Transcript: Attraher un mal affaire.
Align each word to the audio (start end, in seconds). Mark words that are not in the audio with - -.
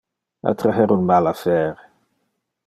Attraher 0.43 0.87
un 0.95 1.01
mal 1.01 1.27
affaire. 1.27 1.77